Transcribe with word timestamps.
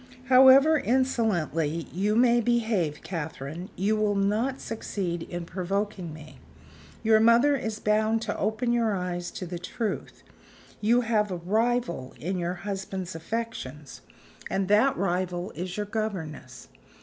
"However 0.29 0.79
insolently 0.79 1.87
you 1.93 2.15
may 2.15 2.41
behave, 2.41 3.03
Catherine, 3.03 3.69
you 3.75 3.95
will 3.95 4.15
not 4.15 4.59
succeed 4.59 5.21
in 5.21 5.45
provoking 5.45 6.11
me. 6.11 6.39
Your 7.03 7.19
mother 7.19 7.55
is 7.55 7.77
bound 7.77 8.19
to 8.23 8.35
open 8.35 8.73
your 8.73 8.95
eyes 8.95 9.29
to 9.29 9.45
the 9.45 9.59
truth. 9.59 10.23
You 10.79 11.01
have 11.01 11.29
a 11.29 11.37
rival 11.37 12.15
in 12.19 12.39
your 12.39 12.55
husband's 12.65 13.13
affections; 13.13 14.01
and 14.49 14.67
that 14.69 14.97
rival 14.97 15.51
is 15.51 15.77
your 15.77 15.85
governess. 15.85 16.69